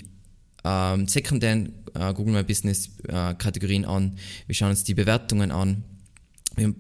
ähm, 0.64 1.06
sekundären 1.06 1.72
äh, 1.94 2.12
Google 2.14 2.34
My 2.34 2.42
Business 2.42 2.90
äh, 3.08 3.34
Kategorien 3.34 3.84
an, 3.84 4.18
wir 4.46 4.54
schauen 4.54 4.70
uns 4.70 4.84
die 4.84 4.94
Bewertungen 4.94 5.50
an, 5.50 5.84
wir 6.56 6.74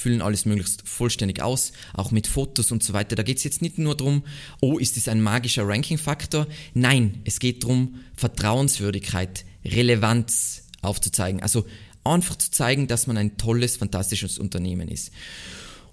füllen 0.00 0.22
alles 0.22 0.46
möglichst 0.46 0.88
vollständig 0.88 1.42
aus, 1.42 1.72
auch 1.92 2.10
mit 2.10 2.26
Fotos 2.26 2.72
und 2.72 2.82
so 2.82 2.92
weiter. 2.94 3.16
Da 3.16 3.22
geht 3.22 3.36
es 3.36 3.44
jetzt 3.44 3.60
nicht 3.60 3.78
nur 3.78 3.96
darum, 3.96 4.24
oh, 4.60 4.78
ist 4.78 4.96
das 4.96 5.08
ein 5.08 5.20
magischer 5.20 5.68
Ranking-Faktor? 5.68 6.46
Nein, 6.72 7.20
es 7.24 7.38
geht 7.38 7.62
darum, 7.62 7.96
Vertrauenswürdigkeit, 8.14 9.44
Relevanz 9.64 10.64
aufzuzeigen. 10.80 11.42
Also 11.42 11.66
einfach 12.02 12.36
zu 12.36 12.50
zeigen, 12.50 12.88
dass 12.88 13.06
man 13.06 13.18
ein 13.18 13.36
tolles, 13.36 13.76
fantastisches 13.76 14.38
Unternehmen 14.38 14.88
ist. 14.88 15.12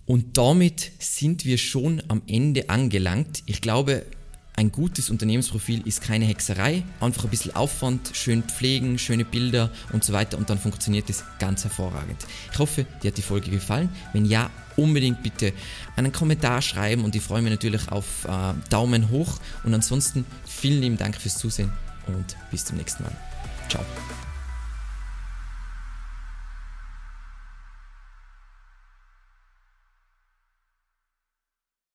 Und 0.08 0.38
damit 0.38 0.92
sind 1.00 1.46
wir 1.46 1.58
schon 1.58 2.02
am 2.08 2.24
Ende 2.28 2.70
angelangt. 2.70 3.44
Ich 3.46 3.62
glaube, 3.62 4.06
ein 4.58 4.72
gutes 4.72 5.12
Unternehmensprofil 5.12 5.86
ist 5.86 6.02
keine 6.02 6.26
Hexerei, 6.26 6.84
einfach 7.00 7.26
ein 7.26 7.30
bisschen 7.30 7.56
Aufwand, 7.56 8.10
schön 8.14 8.42
pflegen, 8.42 8.98
schöne 8.98 9.24
Bilder 9.24 9.70
und 9.94 10.04
so 10.04 10.14
weiter 10.14 10.38
und 10.40 10.50
dann 10.50 10.58
funktioniert 10.58 11.10
es 11.12 11.24
ganz 11.38 11.64
hervorragend. 11.64 12.26
Ich 12.52 12.58
hoffe, 12.58 12.88
dir 13.04 13.10
hat 13.10 13.18
die 13.18 13.22
Folge 13.22 13.52
gefallen. 13.52 13.90
Wenn 14.14 14.26
ja, 14.26 14.50
unbedingt 14.76 15.22
bitte 15.22 15.54
einen 15.96 16.12
Kommentar 16.12 16.64
schreiben 16.64 17.04
und 17.04 17.16
ich 17.16 17.22
freue 17.22 17.44
mich 17.44 17.52
natürlich 17.52 17.92
auf 17.92 18.26
äh, 18.26 18.54
Daumen 18.70 19.12
hoch 19.12 19.40
und 19.64 19.76
ansonsten 19.76 20.26
vielen 20.46 20.82
lieben 20.82 20.98
Dank 20.98 21.22
fürs 21.22 21.38
Zusehen 21.38 21.72
und 22.08 22.36
bis 22.50 22.66
zum 22.66 22.78
nächsten 22.78 23.04
Mal. 23.04 23.16
Ciao. 23.70 23.86